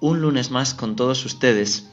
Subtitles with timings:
[0.00, 1.86] un lunes más con todos ustedes.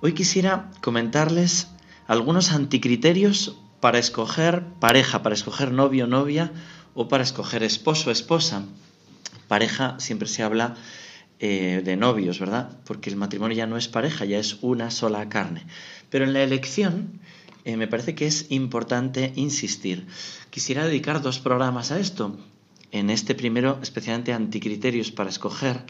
[0.00, 1.68] Hoy quisiera comentarles
[2.06, 6.52] algunos anticriterios para escoger pareja, para escoger novio o novia
[6.94, 8.64] o para escoger esposo esposa.
[9.48, 10.76] Pareja siempre se habla
[11.38, 12.78] eh, de novios, ¿verdad?
[12.84, 15.66] Porque el matrimonio ya no es pareja, ya es una sola carne.
[16.10, 17.20] Pero en la elección
[17.64, 20.06] eh, me parece que es importante insistir.
[20.50, 22.38] Quisiera dedicar dos programas a esto
[22.92, 25.84] en este primero especialmente anticriterios para escoger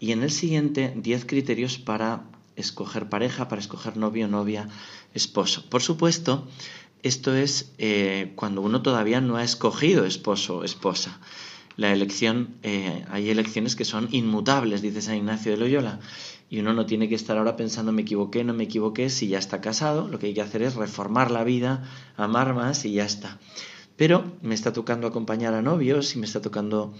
[0.00, 2.24] y en el siguiente 10 criterios para
[2.56, 4.68] escoger pareja, para escoger novio, novia,
[5.14, 5.64] esposo.
[5.68, 6.48] Por supuesto,
[7.02, 11.20] esto es eh, cuando uno todavía no ha escogido esposo o esposa.
[11.76, 16.00] La elección, eh, hay elecciones que son inmutables, dice San Ignacio de Loyola,
[16.48, 19.38] y uno no tiene que estar ahora pensando me equivoqué, no me equivoqué, si ya
[19.38, 21.84] está casado, lo que hay que hacer es reformar la vida,
[22.16, 23.38] amar más y ya está.
[23.96, 26.94] Pero me está tocando acompañar a novios y me está tocando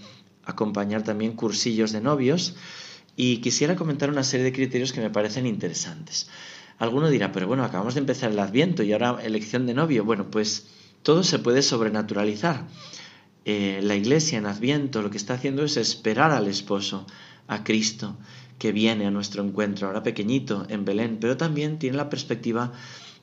[0.45, 2.55] acompañar también cursillos de novios
[3.15, 6.29] y quisiera comentar una serie de criterios que me parecen interesantes.
[6.79, 10.03] Alguno dirá, pero bueno, acabamos de empezar el adviento y ahora elección de novio.
[10.03, 10.67] Bueno, pues
[11.03, 12.67] todo se puede sobrenaturalizar.
[13.45, 17.05] Eh, la iglesia en adviento lo que está haciendo es esperar al esposo,
[17.47, 18.17] a Cristo,
[18.57, 22.71] que viene a nuestro encuentro, ahora pequeñito, en Belén, pero también tiene la perspectiva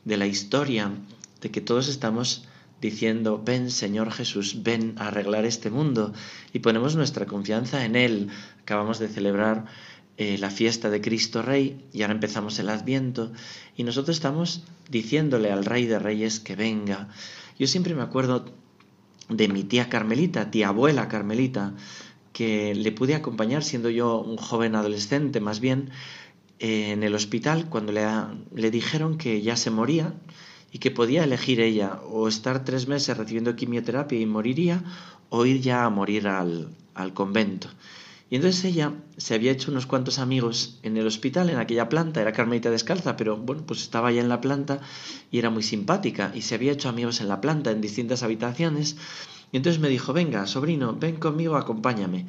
[0.05, 0.93] de la historia,
[1.41, 2.45] de que todos estamos
[2.81, 6.13] diciendo, ven Señor Jesús, ven a arreglar este mundo
[6.53, 8.29] y ponemos nuestra confianza en Él.
[8.63, 9.67] Acabamos de celebrar
[10.17, 13.33] eh, la fiesta de Cristo Rey y ahora empezamos el Adviento
[13.77, 17.09] y nosotros estamos diciéndole al Rey de Reyes que venga.
[17.59, 18.45] Yo siempre me acuerdo
[19.29, 21.75] de mi tía Carmelita, tía abuela Carmelita,
[22.33, 25.91] que le pude acompañar siendo yo un joven adolescente más bien
[26.59, 28.05] en el hospital cuando le,
[28.55, 30.15] le dijeron que ya se moría
[30.73, 34.83] y que podía elegir ella o estar tres meses recibiendo quimioterapia y moriría
[35.31, 37.69] o ir ya a morir al, al convento.
[38.31, 42.21] Y entonces ella se había hecho unos cuantos amigos en el hospital, en aquella planta,
[42.21, 44.81] era Carmelita descalza, pero bueno, pues estaba ya en la planta
[45.31, 48.97] y era muy simpática y se había hecho amigos en la planta, en distintas habitaciones.
[49.51, 52.27] Y entonces me dijo, venga, sobrino, ven conmigo, acompáñame.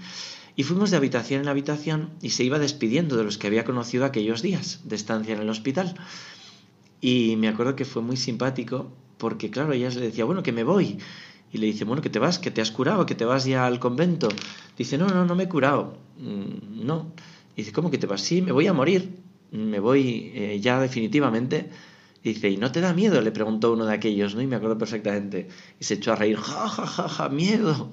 [0.56, 4.06] Y fuimos de habitación en habitación y se iba despidiendo de los que había conocido
[4.06, 5.96] aquellos días de estancia en el hospital.
[7.02, 10.64] Y me acuerdo que fue muy simpático porque, claro, ella le decía, bueno, que me
[10.64, 10.98] voy.
[11.52, 13.66] Y le dice, bueno, que te vas, que te has curado, que te vas ya
[13.66, 14.30] al convento.
[14.78, 15.98] Dice, no, no, no me he curado.
[16.18, 17.12] Mm, no.
[17.56, 18.22] dice, ¿cómo que te vas?
[18.22, 19.10] Sí, me voy a morir.
[19.52, 21.70] Me voy eh, ya definitivamente.
[22.24, 23.22] dice, ¿y no te da miedo?
[23.22, 24.42] Le preguntó uno de aquellos, ¿no?
[24.42, 25.48] Y me acuerdo perfectamente.
[25.80, 27.92] Y se echó a reír, ja, ja, ja, ja, miedo.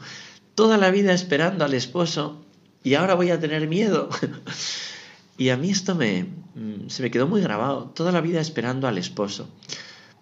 [0.55, 2.45] Toda la vida esperando al esposo
[2.85, 4.09] y ahora voy a tener miedo.
[5.39, 6.25] Y a mí esto me,
[6.55, 9.49] mm, se me quedó muy grabado, toda la vida esperando al esposo.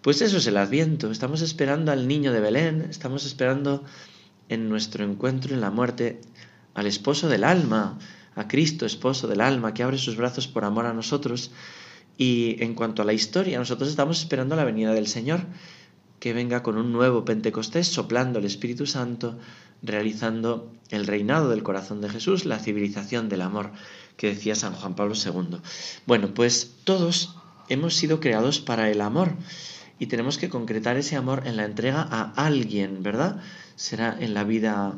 [0.02, 3.84] Pues eso es el adviento, estamos esperando al niño de Belén, estamos esperando
[4.48, 6.20] en nuestro encuentro en la muerte
[6.74, 7.98] al esposo del alma,
[8.34, 11.52] a Cristo, esposo del alma, que abre sus brazos por amor a nosotros.
[12.18, 15.40] Y en cuanto a la historia, nosotros estamos esperando la venida del Señor,
[16.18, 19.38] que venga con un nuevo Pentecostés, soplando el Espíritu Santo,
[19.82, 23.72] realizando el reinado del corazón de Jesús, la civilización del amor
[24.16, 25.58] que decía San Juan Pablo II.
[26.06, 27.36] Bueno, pues todos
[27.68, 29.32] hemos sido creados para el amor
[29.98, 33.40] y tenemos que concretar ese amor en la entrega a alguien, ¿verdad?
[33.76, 34.94] Será en la vida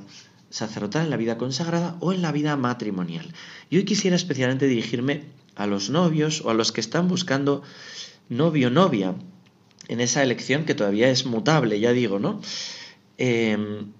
[0.51, 3.33] sacerdotal, en la vida consagrada o en la vida matrimonial.
[3.71, 7.63] Y hoy quisiera especialmente dirigirme a los novios o a los que están buscando
[8.29, 9.15] novio novia
[9.89, 12.41] en esa elección que todavía es mutable, ya digo, ¿no?
[13.19, 13.93] Em,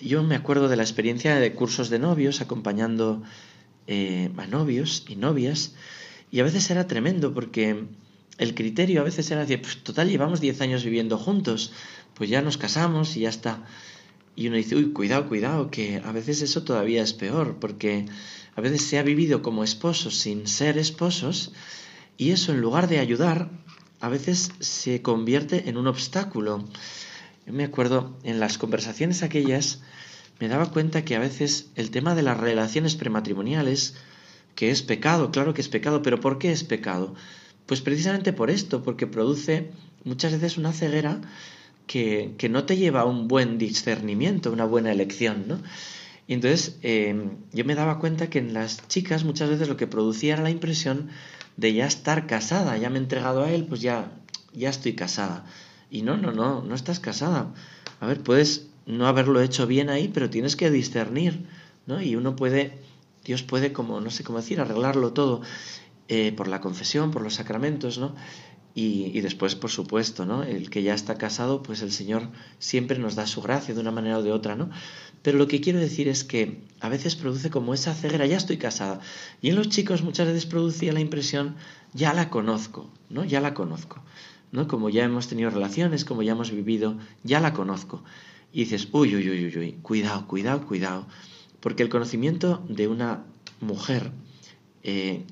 [0.00, 3.22] yo me acuerdo de la experiencia de cursos de novios acompañando
[3.86, 5.74] eh, a novios y novias,
[6.30, 7.84] y a veces era tremendo porque
[8.38, 11.72] el criterio a veces era decir, pues total, llevamos 10 años viviendo juntos,
[12.14, 13.64] pues ya nos casamos y ya está.
[14.34, 18.06] Y uno dice, uy, cuidado, cuidado, que a veces eso todavía es peor, porque
[18.56, 21.52] a veces se ha vivido como esposos sin ser esposos,
[22.16, 23.50] y eso en lugar de ayudar,
[24.00, 26.64] a veces se convierte en un obstáculo.
[27.46, 29.82] Yo me acuerdo en las conversaciones aquellas,
[30.42, 33.94] me daba cuenta que a veces el tema de las relaciones prematrimoniales,
[34.56, 37.14] que es pecado, claro que es pecado, pero ¿por qué es pecado?
[37.66, 39.70] Pues precisamente por esto, porque produce
[40.02, 41.20] muchas veces una ceguera
[41.86, 45.60] que, que no te lleva a un buen discernimiento, una buena elección, ¿no?
[46.26, 49.86] Y entonces em, yo me daba cuenta que en las chicas muchas veces lo que
[49.86, 51.10] producía era la impresión
[51.56, 54.10] de ya estar casada, ya me he entregado a él, pues ya,
[54.52, 55.44] ya estoy casada.
[55.88, 57.54] Y no, no, no, no estás casada.
[58.00, 61.46] A ver, puedes no haberlo hecho bien ahí, pero tienes que discernir,
[61.86, 62.00] ¿no?
[62.00, 62.78] Y uno puede,
[63.24, 65.42] Dios puede, como, no sé cómo decir, arreglarlo todo
[66.08, 68.14] eh, por la confesión, por los sacramentos, ¿no?
[68.74, 70.42] Y, y, después, por supuesto, ¿no?
[70.44, 73.90] El que ya está casado, pues el Señor siempre nos da su gracia de una
[73.90, 74.70] manera o de otra, ¿no?
[75.22, 78.56] Pero lo que quiero decir es que a veces produce como esa ceguera, ya estoy
[78.56, 79.00] casada.
[79.40, 81.54] Y en los chicos muchas veces producía la impresión,
[81.92, 83.24] ya la conozco, ¿no?
[83.24, 84.02] Ya la conozco,
[84.50, 84.66] ¿no?
[84.66, 88.02] Como ya hemos tenido relaciones, como ya hemos vivido, ya la conozco.
[88.52, 91.06] Y dices, uy, uy, uy, uy, uy, cuidado, cuidado, cuidado.
[91.60, 93.24] Porque el conocimiento de una
[93.60, 94.10] mujer
[94.82, 95.24] eh,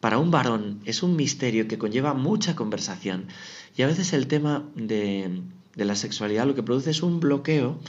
[0.00, 3.26] para un varón es un misterio que conlleva mucha conversación.
[3.76, 5.42] Y a veces el tema de,
[5.74, 7.80] de la sexualidad lo que produce es un bloqueo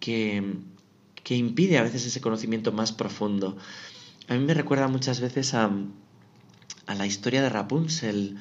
[0.00, 0.56] que,
[1.22, 3.56] que impide a veces ese conocimiento más profundo.
[4.28, 5.70] A mí me recuerda muchas veces a,
[6.86, 8.36] a la historia de Rapunzel,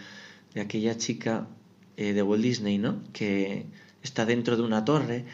[0.54, 1.48] de aquella chica
[1.98, 3.02] eh, de Walt Disney, ¿no?
[3.14, 3.66] Que
[4.02, 5.26] está dentro de una torre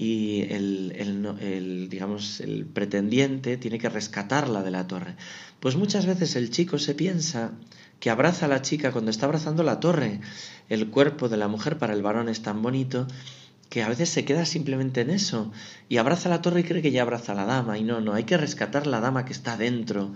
[0.00, 5.14] y el, el, el, digamos, el pretendiente tiene que rescatarla de la torre.
[5.60, 7.52] Pues muchas veces el chico se piensa
[7.98, 10.22] que abraza a la chica cuando está abrazando la torre.
[10.70, 13.08] El cuerpo de la mujer para el varón es tan bonito
[13.68, 15.52] que a veces se queda simplemente en eso
[15.90, 18.14] y abraza la torre y cree que ya abraza a la dama y no, no,
[18.14, 20.14] hay que rescatar la dama que está dentro.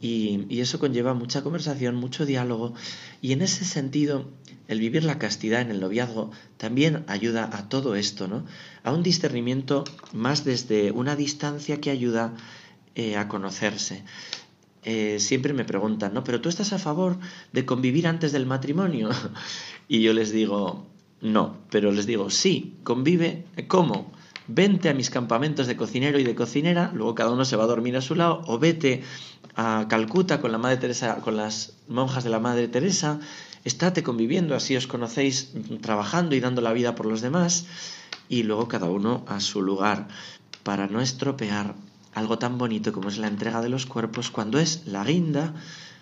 [0.00, 2.74] Y, eso conlleva mucha conversación, mucho diálogo
[3.22, 4.28] y en ese sentido
[4.68, 8.44] el vivir la castidad en el noviazgo también ayuda a todo esto, ¿no?
[8.82, 12.34] a un discernimiento más desde una distancia que ayuda
[12.94, 14.04] eh, a conocerse.
[14.82, 16.24] Eh, siempre me preguntan, ¿no?
[16.24, 17.18] Pero tú estás a favor
[17.52, 19.10] de convivir antes del matrimonio?
[19.88, 20.86] y yo les digo,
[21.20, 24.10] no, pero les digo, sí, convive, ¿cómo?
[24.48, 27.68] Vente a mis campamentos de cocinero y de cocinera, luego cada uno se va a
[27.68, 29.02] dormir a su lado, o vete
[29.56, 33.20] a Calcuta con la Madre Teresa, con las monjas de la Madre Teresa,
[33.64, 37.66] estate conviviendo, así os conocéis trabajando y dando la vida por los demás,
[38.28, 40.08] y luego cada uno a su lugar,
[40.62, 41.74] para no estropear
[42.14, 45.54] algo tan bonito como es la entrega de los cuerpos cuando es la guinda,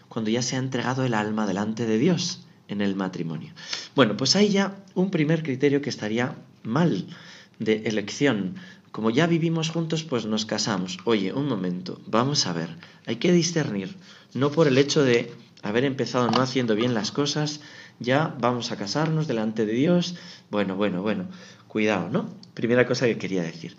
[0.08, 3.52] cuando ya se ha entregado el alma delante de Dios en el matrimonio.
[3.94, 7.06] Bueno, pues hay ya un primer criterio que estaría mal
[7.58, 8.56] de elección.
[8.98, 10.98] Como ya vivimos juntos, pues nos casamos.
[11.04, 12.68] Oye, un momento, vamos a ver,
[13.06, 13.94] hay que discernir,
[14.34, 17.60] no por el hecho de haber empezado no haciendo bien las cosas,
[18.00, 20.16] ya vamos a casarnos delante de Dios.
[20.50, 21.28] Bueno, bueno, bueno,
[21.68, 22.28] cuidado, ¿no?
[22.54, 23.76] Primera cosa que quería decir.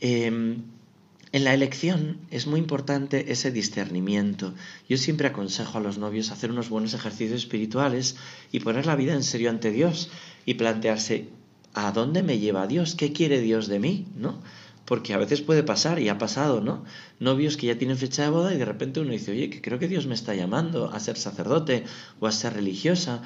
[0.00, 4.54] Eh, en la elección es muy importante ese discernimiento.
[4.88, 8.14] Yo siempre aconsejo a los novios hacer unos buenos ejercicios espirituales
[8.52, 10.12] y poner la vida en serio ante Dios
[10.46, 11.26] y plantearse
[11.74, 12.94] ¿a dónde me lleva Dios?
[12.94, 14.06] ¿Qué quiere Dios de mí?
[14.16, 14.40] ¿No?
[14.84, 16.84] Porque a veces puede pasar y ha pasado, ¿no?
[17.20, 19.78] Novios que ya tienen fecha de boda y de repente uno dice, oye, que creo
[19.78, 21.84] que Dios me está llamando a ser sacerdote
[22.20, 23.22] o a ser religiosa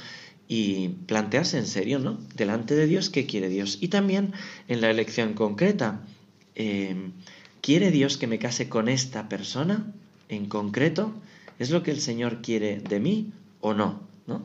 [0.49, 2.19] y plantearse en serio, ¿no?
[2.35, 3.79] Delante de Dios, ¿qué quiere Dios?
[3.81, 4.33] Y también
[4.69, 6.01] en la elección concreta.
[6.57, 7.11] Eh,
[7.61, 9.93] ¿Quiere Dios que me case con esta persona
[10.29, 11.15] en concreto?
[11.61, 14.01] ¿Es lo que el Señor quiere de mí o no?
[14.27, 14.45] ¿no?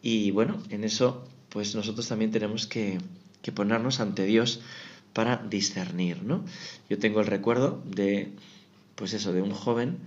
[0.00, 2.98] Y bueno, en eso pues nosotros también tenemos que,
[3.46, 4.58] que ponernos ante Dios
[5.12, 6.44] para discernir, ¿no?
[6.90, 8.32] Yo tengo el recuerdo de,
[8.96, 9.98] pues eso, de un joven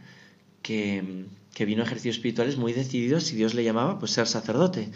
[0.62, 4.91] que, que vino a ejercicios espirituales muy decidido si Dios le llamaba, pues ser sacerdote.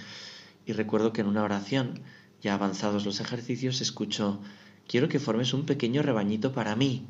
[0.66, 2.02] Y recuerdo que en una oración,
[2.42, 4.42] ya avanzados los ejercicios, escucho,
[4.90, 7.06] quiero que formes un pequeño rebañito para mí,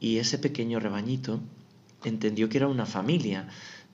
[0.00, 1.38] y ese pequeño rebañito
[2.02, 3.46] entendió que era una familia.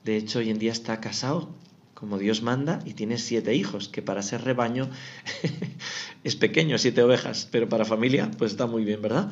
[0.03, 1.53] De hecho, hoy en día está casado
[2.01, 4.89] como Dios manda y tiene siete hijos, que para ser rebaño
[6.23, 9.29] es pequeño, siete ovejas, pero para familia pues está muy bien, ¿verdad?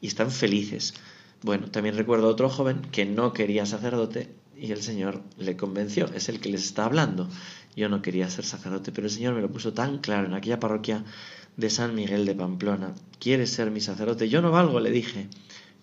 [0.00, 0.94] Y están felices.
[1.42, 6.08] Bueno, también recuerdo a otro joven que no quería sacerdote y el Señor le convenció,
[6.14, 7.28] es el que les está hablando.
[7.74, 10.60] Yo no quería ser sacerdote, pero el Señor me lo puso tan claro en aquella
[10.60, 11.02] parroquia
[11.56, 12.94] de San Miguel de Pamplona.
[13.18, 14.28] ¿Quieres ser mi sacerdote?
[14.28, 15.26] Yo no valgo, le dije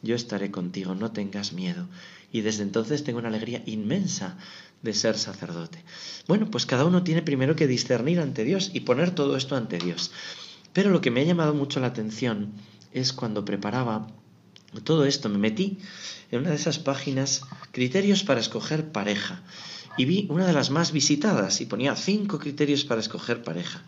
[0.02, 1.88] yo estaré contigo, no tengas miedo.
[2.32, 4.38] Y desde entonces tengo una alegría inmensa
[4.82, 5.84] de ser sacerdote.
[6.28, 9.78] Bueno, pues cada uno tiene primero que discernir ante Dios y poner todo esto ante
[9.78, 10.12] Dios.
[10.74, 12.54] Pero lo que me ha llamado mucho la atención
[12.94, 14.08] es cuando preparaba
[14.84, 15.80] todo esto, me metí
[16.32, 19.42] en una de esas páginas, criterios para escoger pareja,
[19.98, 23.84] y vi una de las más visitadas y ponía cinco criterios para escoger pareja.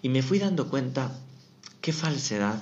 [0.00, 1.12] Y me fui dando cuenta
[1.80, 2.60] qué falsedad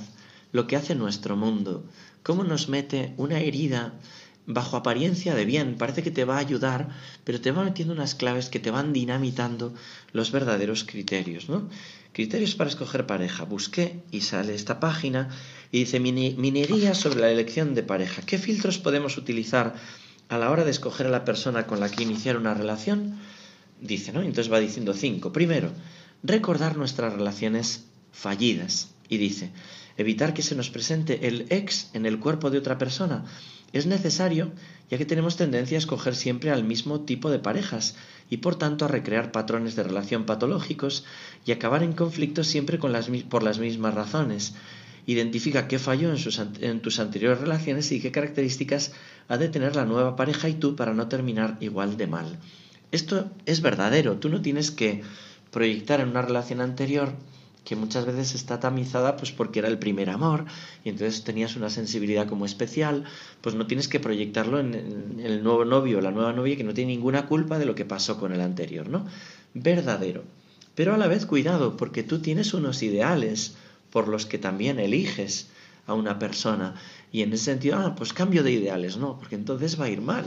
[0.53, 1.85] lo que hace nuestro mundo
[2.23, 3.95] cómo nos mete una herida
[4.53, 6.89] bajo apariencia de bien, parece que te va a ayudar,
[7.25, 9.75] pero te va metiendo unas claves que te van dinamitando
[10.13, 11.69] los verdaderos criterios, ¿no?
[12.13, 13.45] Criterios para escoger pareja.
[13.45, 15.29] Busqué y sale esta página
[15.71, 18.23] y dice minería sobre la elección de pareja.
[18.23, 19.75] ¿Qué filtros podemos utilizar
[20.29, 23.19] a la hora de escoger a la persona con la que iniciar una relación?
[23.81, 24.23] Dice, ¿no?
[24.23, 25.33] Entonces va diciendo cinco.
[25.33, 25.71] Primero,
[26.23, 28.91] recordar nuestras relaciones fallidas.
[29.09, 29.51] Y dice,
[29.97, 33.25] evitar que se nos presente el ex en el cuerpo de otra persona
[33.73, 34.53] es necesario
[34.91, 37.95] ya que tenemos tendencia a escoger siempre al mismo tipo de parejas
[38.29, 41.05] y por tanto a recrear patrones de relación patológicos
[41.47, 44.55] y acabar en conflictos siempre por las mismas razones.
[45.07, 48.93] Identifica qué falló en tus anteriores relaciones y qué características
[49.29, 52.39] ha de tener la nueva pareja y tú para no terminar igual de mal.
[52.93, 55.03] Esto es verdadero, tú no tienes que
[55.53, 57.13] proyectar en una relación anterior
[57.71, 60.45] que muchas veces está tamizada pues porque era el primer amor
[60.83, 63.05] y entonces tenías una sensibilidad como especial,
[63.43, 66.91] pues no tienes que proyectarlo en, el nuevo novio la nueva novia que no tiene
[66.91, 69.07] ninguna culpa de lo que pasó con el anterior, ¿no?
[69.55, 70.25] Verdadero.
[70.75, 73.55] Pero a la vez cuidado, porque tú tienes unos ideales
[73.93, 75.47] por los que también eliges
[75.87, 76.75] a una persona
[77.13, 80.01] y en ese sentido, ah, pues cambio de ideales, no, porque entonces va a ir
[80.01, 80.25] mal.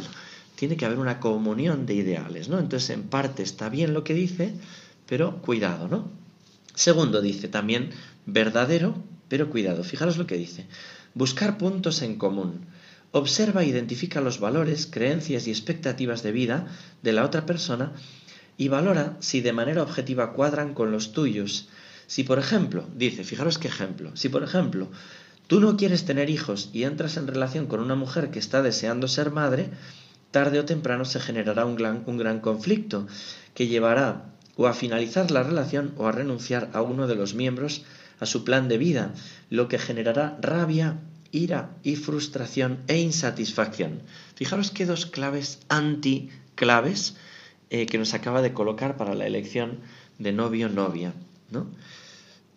[0.56, 2.58] Tiene que haber una comunión de ideales, ¿no?
[2.58, 4.54] Entonces en parte está bien lo que dice,
[5.08, 6.23] pero cuidado, ¿no?
[6.76, 7.92] Segundo, dice también
[8.26, 10.68] verdadero, pero cuidado, fijaros lo que dice.
[11.14, 12.66] Buscar puntos en común.
[13.12, 16.68] Observa e identifica los valores, creencias y expectativas de vida
[17.04, 17.94] de la otra persona
[18.58, 21.70] y valora si de manera objetiva cuadran con los tuyos.
[22.08, 24.90] Si, por ejemplo, dice, fijaros qué ejemplo, si, por ejemplo,
[25.48, 29.08] tú no quieres tener hijos y entras en relación con una mujer que está deseando
[29.08, 29.70] ser madre,
[30.32, 33.08] tarde o temprano se generará un gran, un gran conflicto
[33.54, 37.84] que llevará o a finalizar la relación o a renunciar a uno de los miembros
[38.20, 39.14] a su plan de vida,
[39.50, 41.00] lo que generará rabia,
[41.32, 44.02] ira y frustración e insatisfacción.
[44.36, 47.16] Fijaros que dos claves anticlaves
[47.70, 49.80] eh, que nos acaba de colocar para la elección
[50.20, 51.14] de novio-novia.
[51.50, 51.68] ¿no?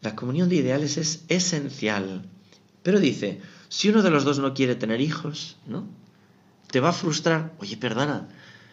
[0.02, 2.22] La comunión de ideales es esencial,
[2.82, 5.88] pero dice, si uno de los dos no quiere tener hijos, ¿no?
[6.70, 7.52] Te va a frustrar.
[7.58, 8.28] Oye, perdona,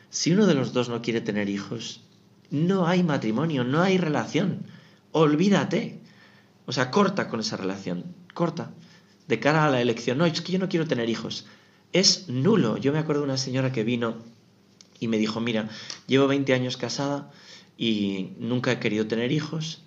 [0.10, 2.02] si uno de los dos no quiere tener hijos,
[2.50, 4.66] no hay matrimonio, no hay relación.
[5.12, 6.00] Olvídate.
[6.66, 8.72] O sea, corta con esa relación, corta.
[9.28, 11.46] De cara a la elección, no, es que yo no quiero tener hijos.
[11.92, 12.78] Es nulo.
[12.78, 14.18] Yo me acuerdo de una señora que vino
[15.00, 15.70] y me dijo, mira,
[16.08, 17.32] llevo 20 años casada
[17.78, 19.84] y nunca he querido tener hijos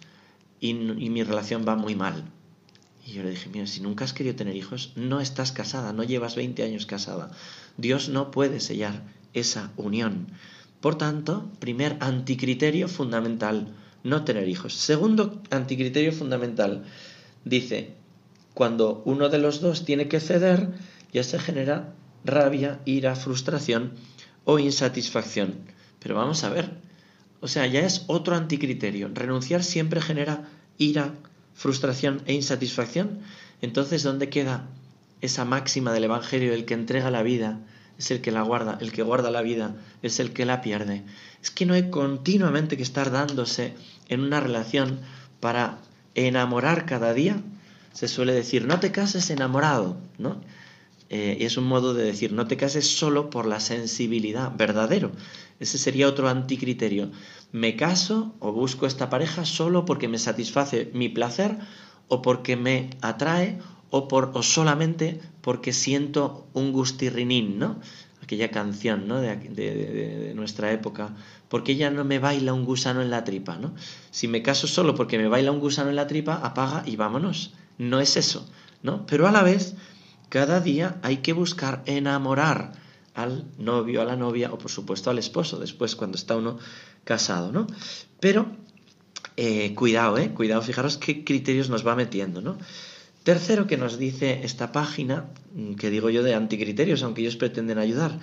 [0.61, 2.25] y, y mi relación va muy mal.
[3.07, 6.03] Y yo le dije, mira, si nunca has querido tener hijos, no estás casada, no
[6.03, 7.31] llevas 20 años casada.
[7.77, 10.27] Dios no puede sellar esa unión.
[10.81, 14.75] Por tanto, primer anticriterio fundamental, no tener hijos.
[14.75, 16.85] Segundo anticriterio fundamental,
[17.45, 17.95] dice,
[18.55, 20.71] cuando uno de los dos tiene que ceder,
[21.13, 23.93] ya se genera rabia, ira, frustración
[24.45, 25.55] o insatisfacción.
[25.99, 26.71] Pero vamos a ver,
[27.41, 29.11] o sea, ya es otro anticriterio.
[29.13, 31.15] Renunciar siempre genera ira,
[31.55, 33.21] frustración e insatisfacción.
[33.61, 34.69] Entonces, ¿dónde queda
[35.21, 37.61] esa máxima del Evangelio, el que entrega la vida
[37.99, 41.03] es el que la guarda, el que guarda la vida es el que la pierde.
[41.43, 43.75] Es que no hay continuamente que estar dándose
[44.09, 45.01] en una relación
[45.41, 45.79] para
[46.15, 47.41] enamorar cada día.
[47.93, 50.41] Se suele decir, no te cases enamorado, ¿no?
[51.09, 55.13] Eh, es un modo de decir, no te cases solo por la sensibilidad, verdadero.
[55.61, 57.11] Ese sería otro anticriterio.
[57.53, 61.59] Me caso o busco esta pareja solo porque me satisface mi placer
[62.09, 63.59] o porque me atrae
[63.91, 67.81] o, solamente porque siento un gustirrinín, ¿no?
[68.23, 69.21] Aquella canción, ¿no?
[69.21, 71.15] De, nuestra época.
[71.49, 73.75] Porque ella no me baila un gusano en la tripa, ¿no?
[74.11, 77.55] Si me caso solo porque me baila un gusano en la tripa, apaga y vámonos.
[77.79, 78.49] No es eso,
[78.83, 79.07] ¿no?
[79.07, 79.77] Pero a la vez,
[80.29, 82.73] cada día hay que buscar enamorar
[83.15, 86.59] al novio, a la novia o por supuesto al esposo, después cuando está uno
[87.05, 87.67] casado, ¿no?
[88.21, 88.47] Pero
[89.37, 90.33] eh, cuidado, ¿eh?
[90.33, 92.59] Cuidado, fijaros qué criterios nos va metiendo, ¿no?
[93.27, 97.77] Tercero que nos dice esta página, mm, que digo yo de anticriterios, aunque ellos pretenden
[97.77, 98.21] ayudar,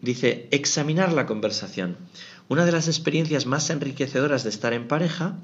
[0.00, 1.98] dice examinar la conversación.
[2.48, 5.36] Una de las experiencias más enriquecedoras de estar en pareja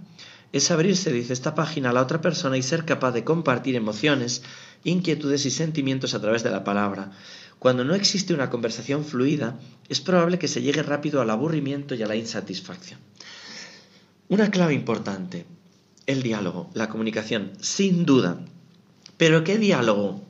[0.53, 4.43] es abrirse, dice esta página, a la otra persona y ser capaz de compartir emociones,
[4.83, 7.11] inquietudes y sentimientos a través de la palabra.
[7.59, 9.59] Cuando no existe una conversación fluida,
[9.91, 12.99] es probable que se llegue rápido al aburrimiento y a la insatisfacción.
[14.31, 15.45] Una clave importante,
[16.07, 18.39] el diálogo, la comunicación, sin duda.
[19.17, 20.23] Pero ¿qué diálogo?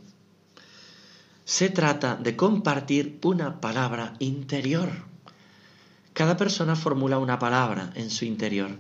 [1.45, 4.91] Se trata de compartir una palabra interior.
[6.13, 8.71] Cada persona formula una palabra en su interior.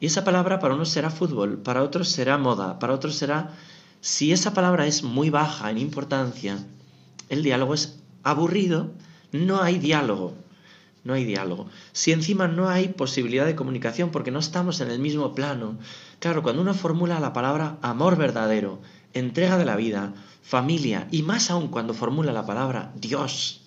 [0.00, 3.54] Y esa palabra para unos será fútbol, para otros será moda, para otros será...
[4.00, 6.58] Si esa palabra es muy baja en importancia,
[7.30, 8.92] el diálogo es aburrido,
[9.32, 10.34] no hay diálogo.
[11.04, 11.68] No hay diálogo.
[11.92, 15.78] Si encima no hay posibilidad de comunicación porque no estamos en el mismo plano.
[16.18, 18.80] Claro, cuando uno formula la palabra amor verdadero,
[19.12, 23.62] entrega de la vida, familia y más aún cuando formula la palabra Dios,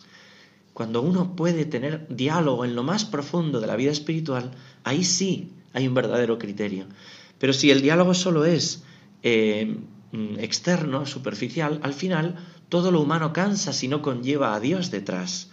[0.74, 4.52] cuando uno puede tener diálogo en lo más profundo de la vida espiritual,
[4.84, 6.86] ahí sí hay un verdadero criterio.
[7.40, 8.84] Pero si el diálogo solo es
[9.24, 9.78] eh,
[10.12, 12.36] mm, externo, superficial, al final
[12.70, 15.50] todo lo humano cansa si no conlleva a Dios detrás.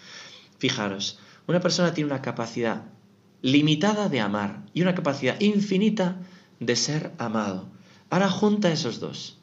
[0.58, 2.84] Fijaros, una persona tiene una capacidad
[3.42, 6.20] limitada de amar y una capacidad infinita
[6.60, 7.68] de ser amado.
[8.10, 9.38] Ahora junta esos dos.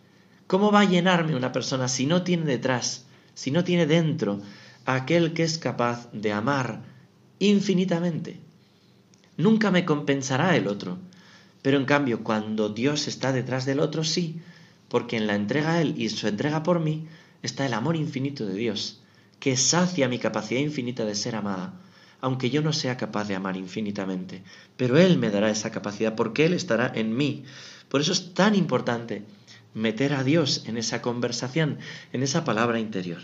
[0.48, 3.06] ¿Cómo va a llenarme una persona si no tiene detrás,
[3.36, 4.42] si no tiene dentro
[4.86, 6.82] aquel que es capaz de amar
[7.40, 8.40] infinitamente?
[9.38, 10.98] Nunca me compensará el otro.
[11.62, 14.42] Pero en cambio, cuando Dios está detrás del otro, sí,
[14.90, 17.08] porque en la entrega a Él y su entrega por mí
[17.44, 19.02] está el amor infinito de Dios,
[19.40, 21.74] que sacia mi capacidad infinita de ser amada,
[22.22, 24.44] aunque yo no sea capaz de amar infinitamente.
[24.78, 27.44] Pero Él me dará esa capacidad porque Él estará en mí.
[27.90, 29.24] Por eso es tan importante
[29.74, 31.80] meter a Dios en esa conversación,
[32.14, 33.20] en esa palabra interior.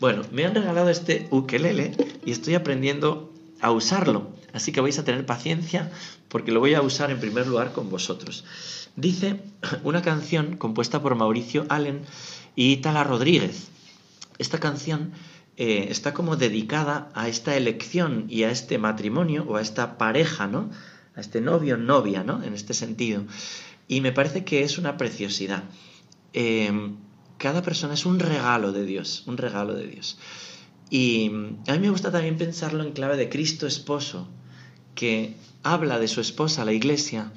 [0.00, 1.92] Bueno, me han regalado este ukelele
[2.24, 4.30] y estoy aprendiendo a usarlo.
[4.52, 5.90] Así que vais a tener paciencia
[6.28, 8.44] porque lo voy a usar en primer lugar con vosotros.
[8.96, 9.40] Dice
[9.84, 12.02] una canción compuesta por Mauricio Allen
[12.54, 13.68] y Tala Rodríguez.
[14.38, 15.12] Esta canción
[15.64, 20.48] eh, está como dedicada a esta elección y a este matrimonio o a esta pareja,
[20.48, 20.70] ¿no?
[21.14, 22.42] A este novio, novia, ¿no?
[22.42, 23.22] En este sentido.
[23.86, 25.62] Y me parece que es una preciosidad.
[26.32, 26.96] Em,
[27.38, 30.18] cada persona es un regalo de Dios, un regalo de Dios.
[30.90, 31.30] Y
[31.68, 34.26] a mí me gusta también pensarlo en clave de Cristo esposo,
[34.96, 37.30] que habla de su esposa, la iglesia,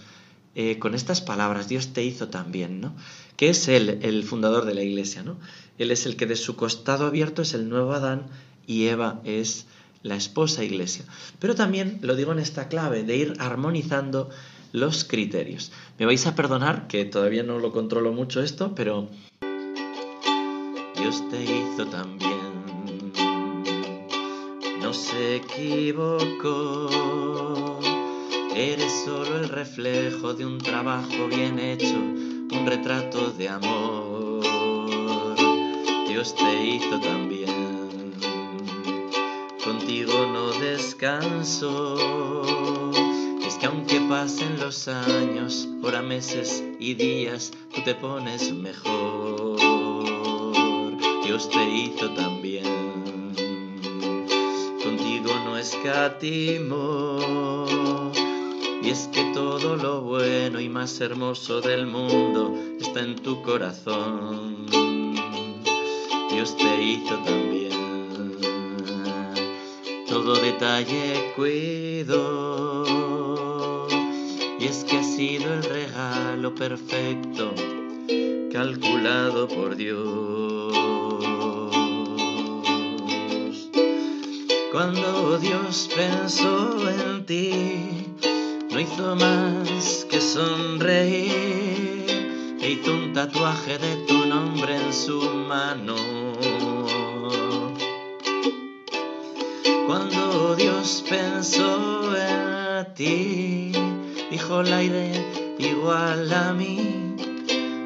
[0.56, 2.96] eh, con estas palabras, Dios te hizo también, ¿no?
[3.36, 5.38] Que es Él, el fundador de la iglesia, ¿no?
[5.78, 8.28] Él es el que de su costado abierto es el nuevo Adán
[8.66, 9.66] y Eva es
[10.02, 11.04] la esposa iglesia.
[11.40, 14.30] Pero también lo digo en esta clave de ir armonizando
[14.72, 15.72] los criterios.
[16.00, 19.10] Me vais a perdonar que todavía no lo controlo mucho esto, pero
[20.96, 22.56] Dios te hizo también.
[24.82, 26.89] No se equivocó.
[28.58, 34.41] Eres solo el reflejo de un trabajo bien hecho, un retrato de amor.
[36.08, 38.13] Dios te hizo también.
[39.62, 41.98] Contigo no descanso.
[43.46, 49.58] Es que aunque pasen los años, hora, meses y días, tú te pones mejor.
[51.26, 52.63] Dios te hizo también.
[54.82, 57.15] Contigo no escatimo
[58.86, 64.67] y es que todo lo bueno y más hermoso del mundo está en tu corazón.
[66.30, 68.36] Dios te hizo también.
[70.08, 72.86] Todo detalle cuido.
[74.60, 77.56] Y es que ha sido el regalo perfecto
[78.54, 80.76] calculado por Dios.
[84.71, 88.06] Cuando Dios pensó en ti,
[88.86, 92.06] hizo más que sonreír
[92.62, 95.95] e hizo un tatuaje de tu nombre en su mano.
[99.88, 103.71] Cuando Dios pensó en ti,
[104.30, 105.24] dijo la idea
[105.58, 107.15] igual a mí,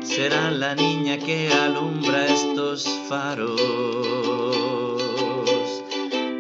[0.04, 3.62] será la niña que alumbra estos faros.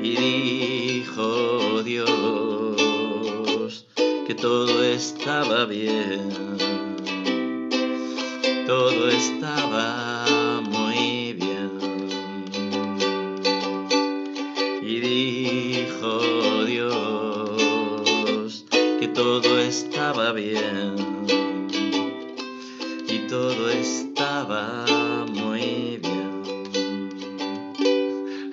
[0.01, 0.78] Y
[4.41, 6.29] todo estaba bien,
[8.65, 11.71] todo estaba muy bien.
[14.81, 18.65] Y dijo Dios
[18.99, 20.95] que todo estaba bien
[23.09, 27.09] y todo estaba muy bien.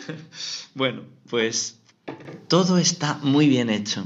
[0.74, 1.76] bueno, pues
[2.48, 4.04] todo está muy bien hecho.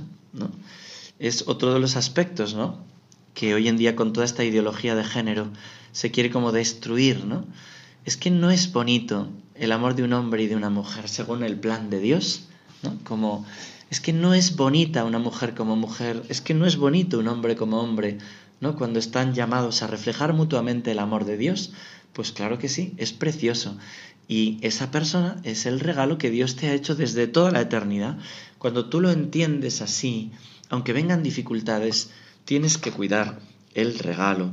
[1.20, 2.78] Es otro de los aspectos, ¿no?
[3.34, 5.48] Que hoy en día con toda esta ideología de género
[5.92, 7.44] se quiere como destruir, ¿no?
[8.04, 11.44] Es que no es bonito el amor de un hombre y de una mujer según
[11.44, 12.48] el plan de Dios,
[12.82, 12.98] ¿no?
[13.04, 13.46] Como
[13.90, 17.28] es que no es bonita una mujer como mujer, es que no es bonito un
[17.28, 18.18] hombre como hombre,
[18.60, 18.74] ¿no?
[18.74, 21.72] Cuando están llamados a reflejar mutuamente el amor de Dios,
[22.14, 23.76] pues claro que sí, es precioso.
[24.26, 28.16] Y esa persona es el regalo que Dios te ha hecho desde toda la eternidad.
[28.58, 30.30] Cuando tú lo entiendes así,
[30.70, 32.10] aunque vengan dificultades,
[32.44, 33.38] tienes que cuidar
[33.74, 34.50] el regalo.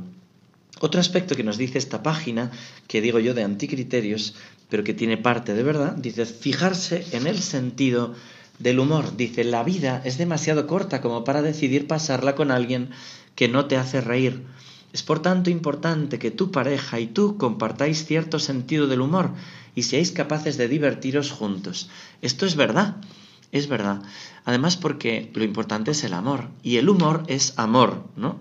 [0.80, 2.50] Otro aspecto que nos dice esta página,
[2.86, 4.34] que digo yo de anticriterios,
[4.68, 8.14] pero que tiene parte de verdad, dice fijarse en el sentido
[8.58, 9.16] del humor.
[9.16, 12.90] Dice, la vida es demasiado corta como para decidir pasarla con alguien
[13.34, 14.44] que no te hace reír.
[14.92, 19.32] Es por tanto importante que tu pareja y tú compartáis cierto sentido del humor
[19.74, 21.90] y seáis capaces de divertiros juntos.
[22.22, 22.96] Esto es verdad,
[23.52, 24.02] es verdad.
[24.44, 28.38] Además porque lo importante es el amor y el humor es amor, ¿no?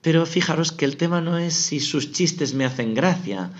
[0.00, 3.50] Pero fijaros que el tema no es si sus chistes me hacen gracia,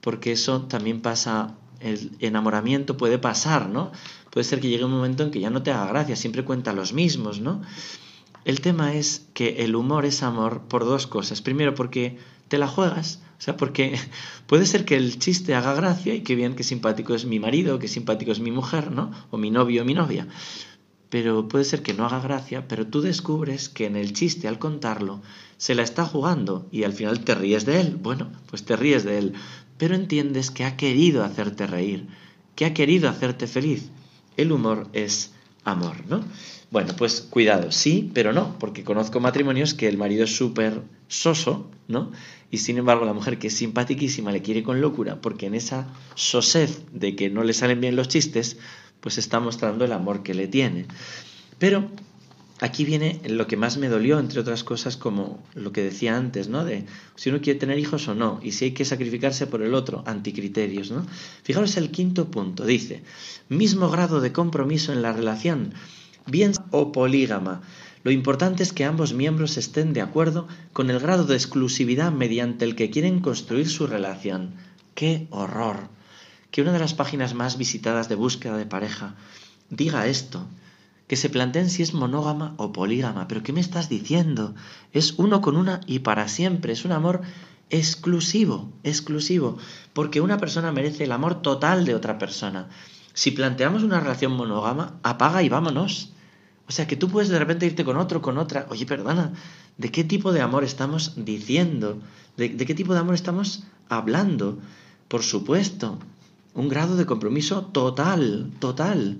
[0.00, 3.92] porque eso también pasa, el enamoramiento puede pasar, ¿no?
[4.30, 6.72] Puede ser que llegue un momento en que ya no te haga gracia, siempre cuenta
[6.72, 7.62] los mismos, ¿no?
[8.44, 11.42] El tema es que el humor es amor por dos cosas.
[11.42, 12.18] Primero, porque
[12.48, 13.98] te la juegas, o sea, porque
[14.46, 17.78] puede ser que el chiste haga gracia y que bien, que simpático es mi marido,
[17.78, 19.10] que simpático es mi mujer, ¿no?
[19.30, 20.26] O mi novio o mi novia.
[21.10, 24.58] Pero puede ser que no haga gracia, pero tú descubres que en el chiste, al
[24.58, 25.22] contarlo,
[25.56, 27.96] se la está jugando y al final te ríes de él.
[28.02, 29.32] Bueno, pues te ríes de él,
[29.78, 32.08] pero entiendes que ha querido hacerte reír,
[32.54, 33.90] que ha querido hacerte feliz.
[34.36, 35.32] El humor es
[35.66, 36.24] amor, ¿no?
[36.70, 41.70] Bueno, pues cuidado, sí, pero no, porque conozco matrimonios que el marido es súper soso,
[41.88, 42.10] ¿no?
[42.50, 45.88] Y sin embargo la mujer que es simpaticísima le quiere con locura, porque en esa
[46.14, 48.58] sosez de que no le salen bien los chistes,
[49.00, 50.86] pues está mostrando el amor que le tiene.
[51.58, 51.88] Pero
[52.60, 56.48] aquí viene lo que más me dolió, entre otras cosas, como lo que decía antes,
[56.48, 56.64] ¿no?
[56.64, 59.74] De si uno quiere tener hijos o no, y si hay que sacrificarse por el
[59.74, 61.06] otro, anticriterios, ¿no?
[61.42, 63.02] Fijaros el quinto punto, dice,
[63.48, 65.74] mismo grado de compromiso en la relación,
[66.26, 67.62] bien o polígama.
[68.04, 72.64] Lo importante es que ambos miembros estén de acuerdo con el grado de exclusividad mediante
[72.64, 74.54] el que quieren construir su relación.
[74.94, 75.88] ¡Qué horror!
[76.50, 79.16] Que una de las páginas más visitadas de búsqueda de pareja
[79.68, 80.46] diga esto
[81.06, 83.28] que se planteen si es monógama o polígama.
[83.28, 84.54] Pero ¿qué me estás diciendo?
[84.92, 86.72] Es uno con una y para siempre.
[86.72, 87.22] Es un amor
[87.70, 89.58] exclusivo, exclusivo.
[89.92, 92.68] Porque una persona merece el amor total de otra persona.
[93.14, 96.12] Si planteamos una relación monógama, apaga y vámonos.
[96.68, 98.66] O sea, que tú puedes de repente irte con otro, con otra.
[98.70, 99.32] Oye, perdona,
[99.78, 102.00] ¿de qué tipo de amor estamos diciendo?
[102.36, 104.58] ¿De, de qué tipo de amor estamos hablando?
[105.06, 106.00] Por supuesto,
[106.54, 109.18] un grado de compromiso total, total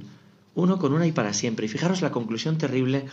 [0.57, 1.67] uno con una y para siempre.
[1.67, 3.07] Y fijaros la conclusión terrible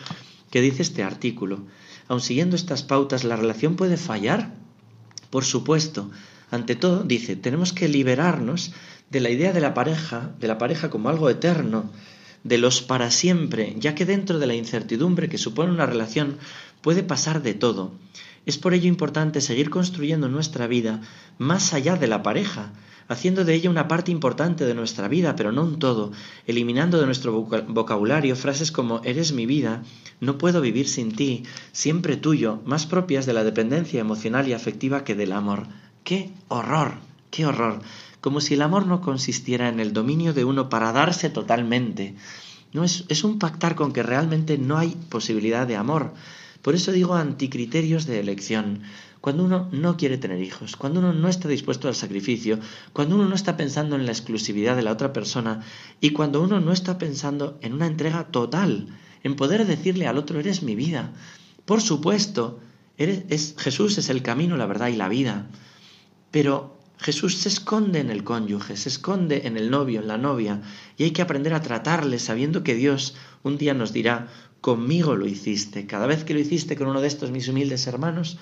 [0.50, 1.60] que dice este artículo.
[2.08, 4.56] Aun siguiendo estas pautas, ¿la relación puede fallar?
[5.30, 6.10] Por supuesto.
[6.50, 8.74] Ante todo, dice, tenemos que liberarnos
[9.10, 11.92] de la idea de la pareja, de la pareja como algo eterno,
[12.44, 16.38] de los para siempre, ya que dentro de la incertidumbre que supone una relación
[16.82, 17.92] puede pasar de todo.
[18.46, 21.02] Es por ello importante seguir construyendo nuestra vida
[21.38, 22.74] más allá de la pareja,
[23.08, 26.12] haciendo de ella una parte importante de nuestra vida, pero no un todo,
[26.48, 29.84] eliminando de nuestro vocabulario frases como eres mi vida,
[30.20, 35.04] no puedo vivir sin ti, siempre tuyo, más propias de la dependencia emocional y afectiva
[35.04, 35.68] que del amor.
[36.04, 36.96] ¡Qué horror!
[37.32, 37.82] ¡Qué horror!
[38.22, 42.16] Como si el amor no consistiera en el dominio de uno para darse totalmente.
[42.72, 46.14] No es, es un pactar con que realmente no hay posibilidad de amor.
[46.63, 48.84] Por eso digo anticriterios de elección
[49.19, 52.60] cuando uno no quiere tener hijos, cuando uno no está dispuesto al sacrificio,
[52.93, 55.62] cuando uno no está pensando en la exclusividad de la otra persona
[56.02, 58.88] y cuando uno no está pensando en una entrega total,
[59.23, 61.13] en poder decirle al otro, eres mi vida.
[61.65, 62.60] Por supuesto,
[62.97, 65.47] Jesús es el camino, la verdad y la vida.
[66.32, 70.62] Pero Jesús se esconde en el cónyuge, se esconde en el novio, en la novia,
[70.97, 74.30] y hay que aprender a tratarle sabiendo que Dios un día nos dirá,
[74.63, 75.86] conmigo lo hiciste.
[75.86, 78.38] Cada vez que lo hiciste con uno de estos mis humildes hermanos,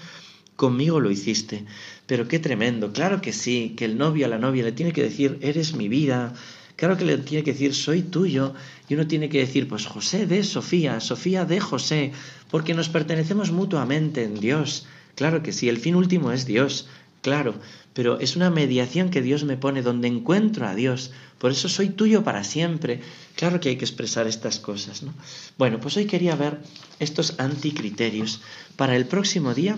[0.56, 1.66] conmigo lo hiciste.
[2.06, 5.02] Pero qué tremendo, claro que sí, que el novio a la novia le tiene que
[5.02, 6.36] decir, eres mi vida,
[6.76, 8.54] claro que le tiene que decir, soy tuyo,
[8.88, 12.12] y uno tiene que decir, pues José de Sofía, Sofía de José,
[12.52, 14.86] porque nos pertenecemos mutuamente en Dios.
[15.16, 16.88] Claro que sí, el fin último es Dios,
[17.22, 17.56] claro,
[17.94, 21.12] pero es una mediación que Dios me pone donde encuentro a Dios.
[21.38, 23.02] Por eso soy tuyo para siempre.
[23.36, 25.14] Claro que hay que expresar estas cosas, ¿no?
[25.58, 26.60] Bueno, pues hoy quería ver
[27.00, 28.42] estos anticriterios.
[28.76, 29.78] Para el próximo día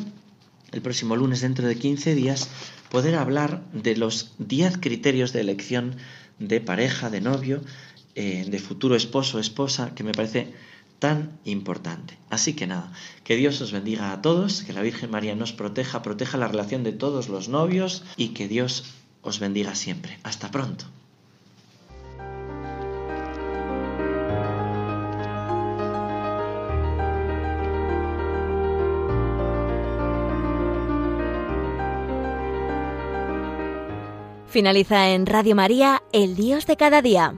[0.73, 2.49] el próximo lunes, dentro de 15 días,
[2.89, 5.95] poder hablar de los 10 criterios de elección
[6.39, 7.62] de pareja, de novio,
[8.15, 10.51] eh, de futuro esposo o esposa, que me parece
[11.04, 12.18] tan importante.
[12.30, 12.94] Así que nada,
[13.26, 16.86] que Dios os bendiga a todos, que la Virgen María nos proteja, proteja la relación
[16.86, 18.86] de todos los novios y que Dios
[19.22, 20.18] os bendiga siempre.
[20.24, 20.86] Hasta pronto.
[34.48, 37.38] Finaliza en Radio María, El Dios de cada día.